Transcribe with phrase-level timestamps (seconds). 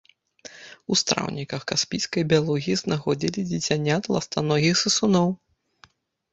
[0.93, 5.27] У страўніках каспійскай бялугі знаходзілі дзіцянят ластаногіх сысуноў.